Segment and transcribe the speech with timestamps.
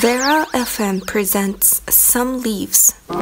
[0.00, 2.94] Vera FM presents Some Leaves.
[3.08, 3.14] The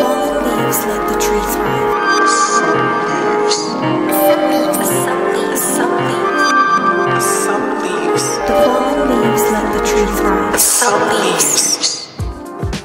[0.00, 2.28] fallen leaves let the tree thrive.
[2.28, 3.56] Some leaves.
[4.24, 4.80] Some leaves.
[5.04, 5.62] Some leaves.
[5.76, 5.94] Some
[7.06, 7.28] leaves.
[7.44, 8.26] Some leaves.
[8.48, 10.58] The fallen leaves let the tree thrive.
[10.58, 12.10] Some leaves.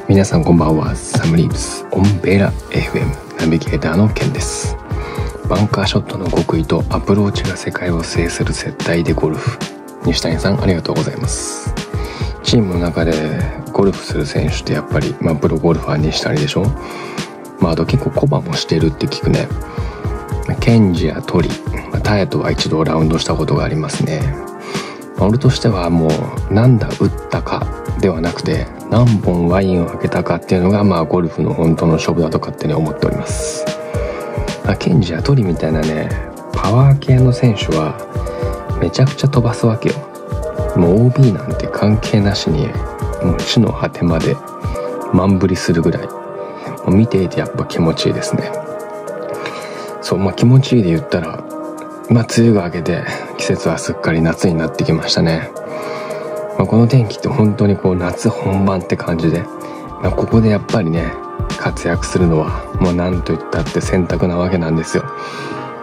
[0.07, 4.75] 皆さんこんばんはサムリーブスオンベラ FM ナビゲーターのケンです
[5.47, 9.57] バンカーショットの極意とアプローチが世界を制する接待でゴルフ
[10.05, 11.73] 西谷さんありがとうございます。
[12.43, 13.13] チームの中で
[13.73, 16.65] ゴルフする選手ってやっぱり、まあ、プロゴルファー西谷でしょ？
[17.59, 19.47] まああと結構コバもしてるって聞くね。
[20.59, 21.49] ケンジやトリ、
[21.91, 24.21] まあ、タエとは一度ラウンドしたことがありますね。
[25.19, 26.07] 俺としてはも
[26.49, 27.67] うなんだ打ったか
[27.99, 33.65] ではなくて何本ワインを開けたかっていうのがまあゴルフの本当の勝負だと勝手に思っております、
[34.63, 36.09] まあ、ケンジやトリみたいなね
[36.53, 37.97] パワー系の選手は
[38.79, 39.95] めちゃくちゃ飛ばすわけよ。
[40.75, 42.67] もう OB なんて関係なしに
[43.23, 44.35] もう地の果てまで
[45.13, 46.07] 満振りするぐらい。
[46.85, 48.51] もう見ていてやっぱ気持ちいいですね。
[50.01, 51.43] そうまあ気持ちいいで言ったら
[52.09, 53.03] まあ梅雨が明けて
[53.37, 55.51] 季節はすっかり夏になってきましたね。
[56.57, 59.43] まあ、この天気って本当にこう夏本番って感じで、
[60.01, 61.13] まあ、ここでやっぱりね
[61.57, 65.03] 活躍するのはもう何と言ったって選択なわけなんですよ、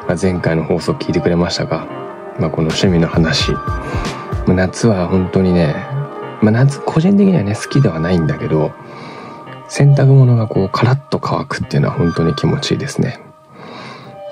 [0.07, 1.87] まあ、前回の放送聞いてくれましたが、
[2.39, 3.53] まあ、この趣味の話、
[4.55, 5.75] 夏は本当にね、
[6.43, 8.73] まあ、夏個人的にはね好きではないんだけど
[9.69, 13.19] 洗濯物がこうカラッと乾くっていうのは本当に気持ちいいですね。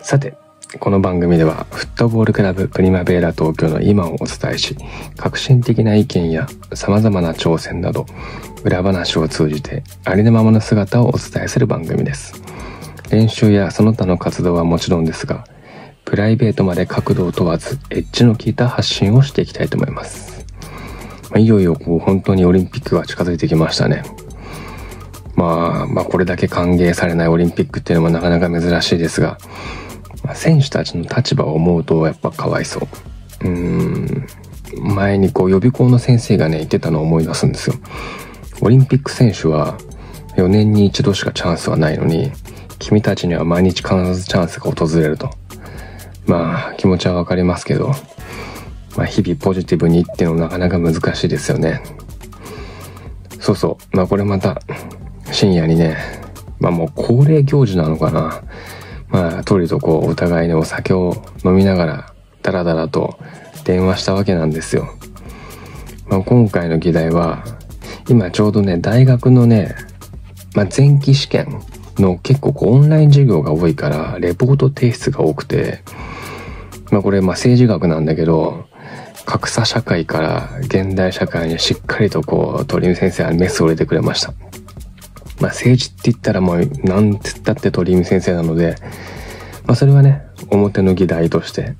[0.03, 0.37] さて
[0.79, 4.77] この番組ではフットボールクラブプリマベーラ東京の今をお伝えし
[5.17, 8.07] 革新的な意見や様々な挑戦など
[8.65, 12.43] 裏話を通じてありのままの姿をお伝えする番組です。
[13.11, 15.47] 練習やその他の活動はもちろんですが
[16.15, 20.47] プライベートまで角度を問わずエッジの効いた発信をしていきたいと思います
[21.31, 24.05] まあいよいよこう本当にオリンピックが近づいてきましたね
[25.35, 29.39] まあまあこれだけ歓迎されないオリンピックっていうのもなかなか珍しいですが
[30.23, 32.83] まあ選手たちの立場を思うとやっぱかわいそう。
[33.41, 34.27] うーん。
[34.95, 37.77] 前にこう予備校の先生がね言ってたのを思い出すんですよ。
[38.61, 39.77] オリンピック選手は
[40.37, 42.31] 4年に一度しかチャンスはないのに、
[42.79, 45.31] 君たちには毎日必ずチャンスが訪れると。
[46.27, 47.93] まあ気持ちはわかりますけど、
[48.97, 51.83] まあ日々ポジティブにっていうのもなかなか難しいですよね。
[53.41, 53.97] そうそう。
[53.97, 54.61] まあこれまた
[55.33, 55.97] 深夜にね、
[56.61, 58.43] まあもう恒例行事なのかな。
[59.15, 61.15] まあ、トリとこう、お互いにお酒を
[61.45, 62.13] 飲みながら、
[62.43, 63.17] ダラダラと
[63.63, 64.89] 電話したわけなんですよ。
[66.09, 67.45] まあ、今回の議題は、
[68.09, 69.77] 今ちょうどね、大学のね、
[70.57, 71.61] まあ、前期試験
[71.97, 75.85] の結構こうオンライン授業が多いから、レポート提出が多くて、
[76.95, 78.69] まあ、これ、まあ、政治学なんだけど、
[79.27, 84.33] 格差社会から現代社会にしっかりとこう、鳥海先生はメスを入れてくれました。
[85.41, 88.77] まあ政治って言ったらもうなんて言ったって鳥海先生なので、
[89.67, 91.75] まあそれはね、表の議題として、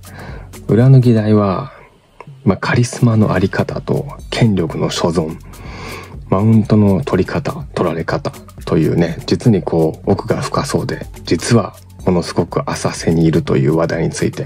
[0.67, 1.73] 裏の議題は、
[2.43, 5.39] まあカリスマのあり方と権力の所存、
[6.29, 8.33] マウントの取り方、取られ方
[8.65, 14.45] というね、実にこう奥が深そうで、実はものすごく浅瀬にいるという話題について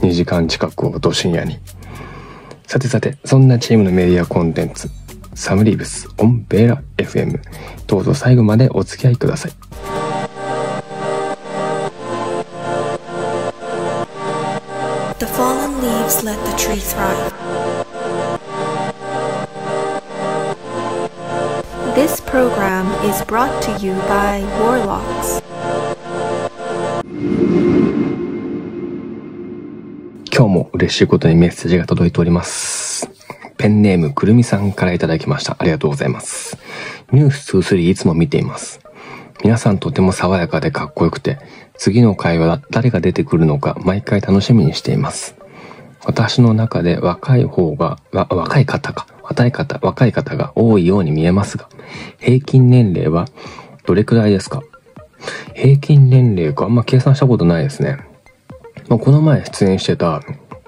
[0.00, 1.58] 2時間近くをど深夜に。
[2.66, 4.90] さてさて、そんなチームのメディアコンテンツ、
[5.38, 7.40] サムリーブスオンベーラ FM
[7.86, 9.52] どうぞ最後までお付き合いください
[21.94, 25.37] THESE program is brought to you by Warlocks.
[27.20, 27.26] 今
[30.30, 33.10] 日も嬉しいことにメッセージが届いております。
[33.56, 35.56] ペンネームくるみさんからいただきました。
[35.58, 36.56] ありがとうございます。
[37.10, 38.78] ニュース23いつも見ています。
[39.42, 41.40] 皆さんとても爽やかでかっこよくて
[41.76, 45.34] 次の会話は誰が出てくるのか毎回楽しみにしています。
[46.04, 51.68] 私の中で若い方が、若い方か、若い方、若い方が多いように見えますが、
[52.18, 53.26] 平均年齢は
[53.86, 54.62] どれくらいですか？
[55.54, 56.64] 平均年齢か？
[56.64, 57.98] あんま計算したことないですね。
[58.88, 60.22] まあ、この前出演してた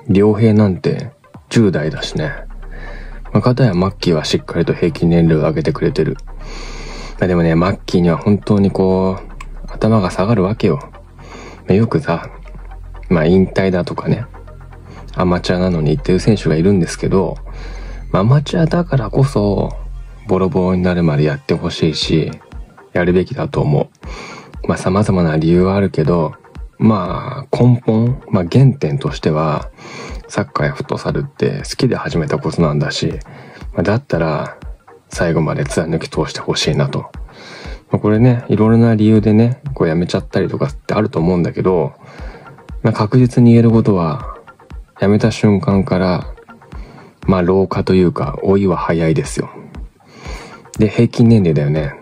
[0.09, 1.11] 良平なんて
[1.49, 2.33] 10代だしね。
[3.33, 6.17] まあ、片やマッキーはしっかりと平均年齢を上げてくれてる。
[7.19, 10.81] まあ、でもね、マッキーには本当にこう、頭が下がるわけよ。
[10.81, 12.29] まあ、よくさ、
[13.09, 14.27] まあ引退だとかね、
[15.15, 17.37] アマチュアなのにってる選手がいるんですけど、
[18.11, 19.71] まあアマチュアだからこそ、
[20.27, 22.31] ボロボロになるまでやってほしいし、
[22.93, 23.89] やるべきだと思う。
[24.67, 26.35] まあ様々な理由はあるけど、
[26.79, 29.71] まあ根本、まあ原点としては、
[30.29, 33.19] サッカーやフットサルって好きで始めたことなんだし、
[33.73, 34.59] まあ、だったら
[35.09, 37.11] 最後まで貫き通してほしいなと。
[37.91, 41.95] まあ、これね、いろいろな理由でね、こうやめちゃったりとかってあると思うんだけど、
[42.83, 44.37] まあ、確実に言えることは、
[45.01, 46.33] やめた瞬間から、
[47.27, 49.51] まあ老化というか、老いは早いですよ。
[50.79, 52.00] で、平均年齢だよね。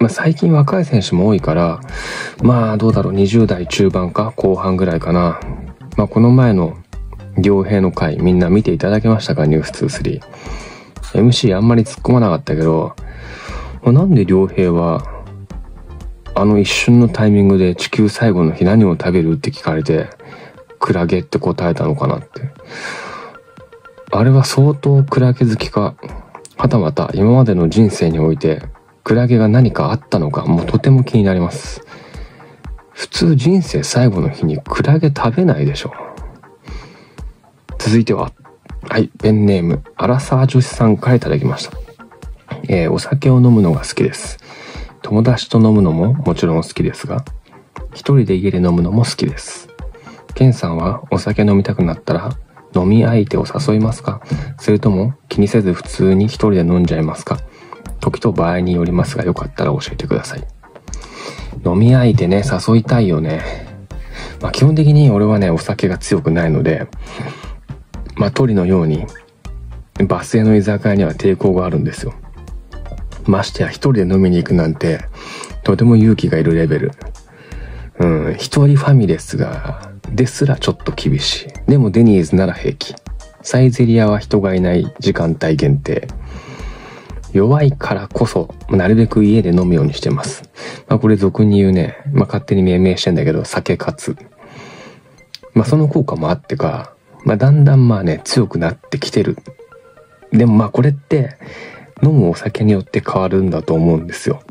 [0.00, 1.80] まあ、最近若い選手も多いから、
[2.42, 5.38] まあどうだろう、20代中盤か後半ぐらいかな。
[5.98, 6.78] まあこの前の
[7.42, 9.44] 良平の回みんな見ていただけましたか？
[9.44, 10.22] ニュース23。
[11.12, 12.94] MC あんまり突っ込まなかったけど、
[13.82, 15.04] まあ、なんで良平は
[16.34, 20.08] あの一瞬のタイミングで地球最後の日何を食べるって聞かれて、
[20.78, 22.50] クラゲって答えたのかなって。
[24.12, 25.94] あれは相当クラゲ好きか、
[26.56, 28.62] はたまた今までの人生において
[29.04, 31.82] クラゲが何かあったのかもうとても気になります。
[32.92, 35.92] 普通人生最後の日にクラゲ食べないでしょ。
[37.78, 38.32] 続いては
[38.82, 41.78] はいペンネームアラサー女子さんから頂きました。
[42.68, 44.38] えー、お酒を飲むのが好きです。
[45.02, 47.24] 友達と飲むのももちろん好きですが
[47.94, 49.68] 一人で家で飲むのも好きです。
[50.34, 52.36] ケンさんはお酒飲みたくなったら
[52.76, 54.20] 飲み相手を誘いますか？
[54.58, 57.38] それとも気にせず普通に一人で飲んじゃいますか？
[58.00, 60.46] 時と場合によりますがよかったら教えてください。
[61.64, 63.42] 飲み相手ね、誘いたいよね。
[64.40, 66.86] まあ基本的に俺はね、お酒が強くないので、
[68.16, 69.06] まあ鳥のように
[70.06, 72.14] バス停の居酒屋には抵抗があるんですよ。
[73.26, 75.04] ましてや一人で飲みに行くなんて、
[75.62, 76.92] とても勇気がいるレベル。
[77.98, 81.70] うん、一人ファミレスが、ですらちょっと厳しい。
[81.70, 82.94] でもデニーズなら平気。
[83.42, 86.08] サイゼリアは人がいない時間帯限定。
[87.32, 90.42] 弱いからこそ、なるべく家で飲むようにしてます。
[90.88, 94.16] まあこれ俗に言うね、まあ勝手に命名してんだけど、酒活。
[95.54, 96.92] まあその効果もあってか、
[97.24, 99.36] まあだんだんまあね、強くなってきてる。
[100.32, 101.36] でもまあこれって、
[102.02, 104.42] 飲むお酒によって変わるんだと思うんですよ。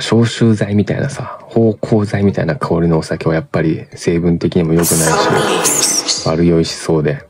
[0.00, 7.26] 消臭剤みたいなさ、芳香剤みたいな香りのお酒はやっぱり成分的にも良くないし、悪酔いしそうで。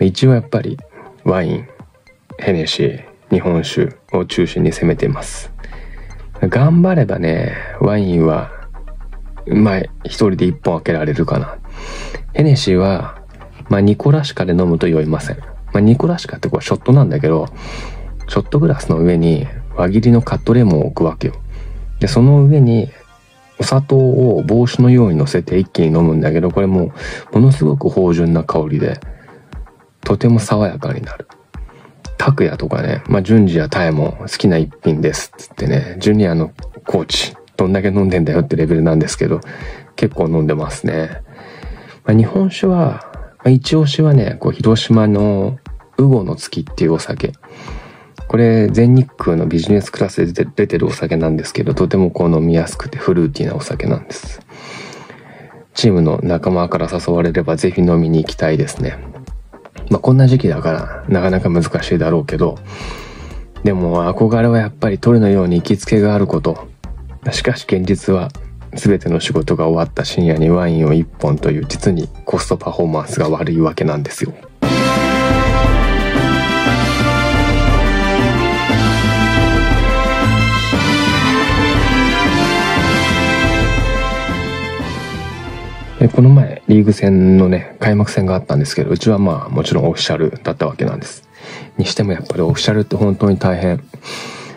[0.00, 0.78] 一応やっぱり
[1.24, 1.68] ワイン、
[2.38, 5.50] ヘネシー、日本酒を中心に攻めています。
[6.42, 8.50] 頑張ればね、ワインは、
[9.46, 11.56] まあ、一人で一本開けられるかな。
[12.34, 13.22] ヘネシーは、
[13.70, 15.38] まあ、ニコラシカで飲むと酔いません。
[15.38, 17.46] まあ、ニコラシカってこれショットなんだけど、
[18.28, 19.46] ショットグラスの上に
[19.76, 21.34] 輪切りのカットレモンを置くわけよ。
[22.00, 22.90] で、その上に
[23.58, 26.92] お砂糖を帽子のように乗せて一気に飲むんだけど、これも
[27.32, 29.00] ものすごく芳醇な香りで、
[30.02, 31.28] とても爽やかになる。
[32.22, 36.52] 拓也とかね、まあ、順次やタエも好きな一品ですっつってね、ジュニアの
[36.86, 39.40] コーチ、どんだけ飲んでんだよってレベルなんですけど、
[39.96, 41.20] 結構飲んでますね。
[42.04, 45.58] まあ、日本酒は、まあ、一押しはね、こう、広島の
[45.98, 47.32] ウゴの月っていうお酒。
[48.28, 54.40] これ、全日空のビジネスクラスで出てるお酒なんですけど、とてもこう飲みやすくてフルーティーなお酒なんです。
[55.74, 58.96] チームの仲間から誘われればぜひ飲みに行きたいですね。
[59.92, 62.58] まあ、こんな時期だからなかなか難しいだろうけど、
[63.62, 66.66] でも憧れはやっぱり鳥のように行きつけがあること。
[67.30, 68.30] しかし現実は
[68.72, 74.32] 全ての仕事が終わった深夜にワインを1本という実にコストパフォーマンスが悪いわけなんですよ。
[86.08, 91.28] この前、リーグ戦のね、開幕戦があったんですけど、うちはまあ、もちろんオフィシャルだったわけなんです。
[91.78, 93.82] にしてもやっぱりオフィシャルって本当に大変。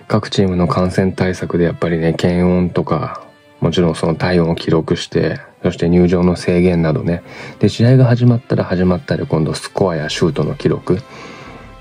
[0.08, 3.24] 各チームの感染対策でやっぱりね、検温とか、
[3.60, 7.24] もちろんその体温を記録して、そして入場の制限などね。
[7.60, 11.00] で、試合が始まったら始まったで今度スコアやシュートの記録。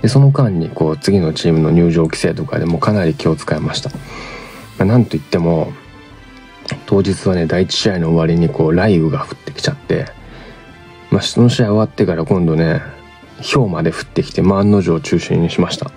[0.01, 3.89] で、その間にこう、次のチームの入場規制とかでもかなり気を使いました。
[3.89, 3.97] ま
[4.79, 5.73] あ、なんといっても、
[6.85, 10.05] 当日はね、第一試合の終わりにこう、雷雨が降ってきちゃって、
[11.11, 12.81] まあ、その試合終わってから今度ね、
[13.53, 15.87] 氷まで降ってきて、まあ、案の定中心にしました。
[15.87, 15.91] っ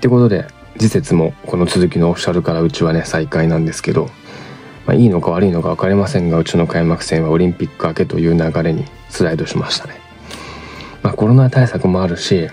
[0.00, 0.46] てことで、
[0.78, 4.08] 次節もこの続きのオフィシャルからうちはね、再開なんですけど、
[4.86, 9.94] まあ、いいのか悪いのか分かりませんが、うちの開幕戦はオリンピック明けという流れにスライドしましたね。
[11.02, 12.48] まあ、コロナ対策もあるし、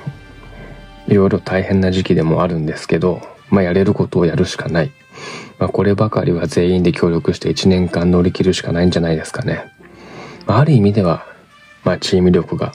[1.07, 4.91] いろいろ大変な時期でもあるんですけど、まあ、やれることをやるしかない。
[5.59, 9.71] まあ、こればかりは全員で協力して1年間乗り切るしかないんじゃないですかね。
[10.45, 11.25] まあ、ある意味では、
[11.83, 12.73] まあ、チーム力が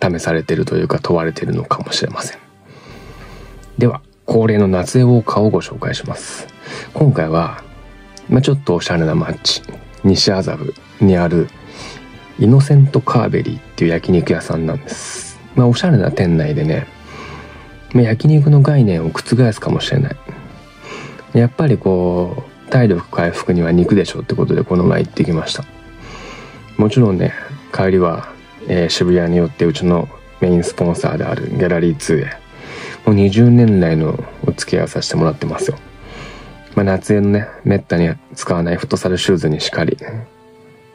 [0.00, 2.38] 試されてるというか問われてるのかもしれません。
[3.78, 6.46] では、恒例の夏絵ウォーカーをご紹介します。
[6.94, 7.62] 今回は、
[8.28, 9.62] まあ、ちょっとおしゃれな街、
[10.04, 11.48] 西麻布にある
[12.38, 16.86] イノセントカーベリーっていう焼肉屋さんなんですまあおしゃれな店内でね、
[17.92, 20.16] まあ、焼肉の概念を覆すかもしれない
[21.34, 25.64] やっぱりこう体力回復には肉でしょってことでこの前行ってきました。
[26.76, 27.32] もちろんね
[27.72, 28.32] 帰りは、
[28.68, 30.08] えー、渋谷によってうちの
[30.40, 32.42] メインスポンサーであるギャラリー2へ
[33.04, 35.78] もう20年来のお付き合いをさせてもらってますよ。
[36.74, 39.98] まあ、夏へのね、めったに使わないフットサルシューズにしかり、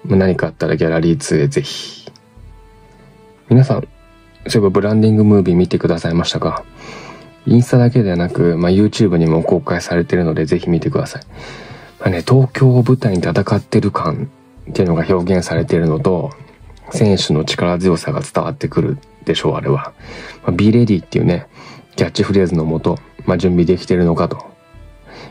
[0.06, 2.12] まあ、何かあったらギャラリー2へぜひ。
[3.50, 3.88] 皆さん、
[4.48, 6.64] そういえばブランディングムービー見てくださいましたか？
[7.48, 11.22] インスタだけではなく、まあ、YouTube にも公開されてるのでぜひ見てください。
[12.00, 14.30] まあね、東京を舞台に戦ってる感
[14.70, 16.32] っていうのが表現されてるのと、
[16.92, 19.94] 選手の力強さが伝わってくるでしょう、あれは。
[20.44, 21.48] まあ、Be Ready っていうね、
[21.96, 24.46] キャッチフレーズのもと、まあ、準備できてるのかと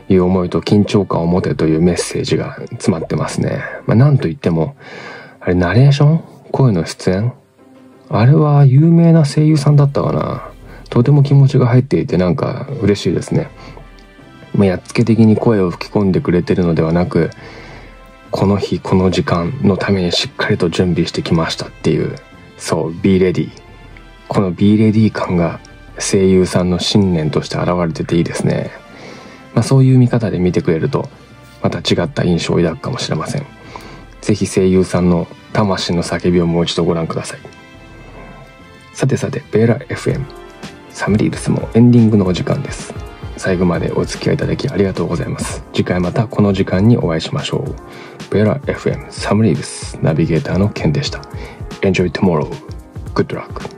[0.09, 3.61] いう思いと緊張感を持てというメッセージが詰まってますね。
[3.85, 4.75] まあ、なんといっても、
[5.39, 6.23] あれ、ナレーション？
[6.51, 7.33] 声の出演？
[8.09, 10.51] あれは有名な声優さんだったかな？
[10.89, 13.49] とても気持ちが入っていてなんか嬉しいですね。
[14.55, 17.29] まあ、やっつけ的に声を吹き込んでくれてるのではなく、
[18.31, 22.15] この日この時間のためにしっかりと準備してきましたっていう、
[22.57, 23.49] そう、Be Ready。
[24.27, 25.59] この Be Ready 感が
[25.99, 28.71] 声優さんの信念として現れてていいですね。
[29.57, 31.09] まあ、そういう見方で見てくれると
[31.63, 33.45] また違った印象を抱くかもしれません
[34.21, 37.39] 是非声優さんの魂の叫びをもう一度ご覧ください
[38.93, 40.36] さてさてベーラ FM
[40.97, 42.91] サムリーブスもエンディングのお時間です
[43.37, 51.21] 最後までお付き合いいただきありがとうございます次回またこの時間にお会いしましょうベラ FM サムリーブスナビゲーターのケンでした
[51.81, 52.49] Enjoy tomorrow.
[53.13, 53.76] Good luck.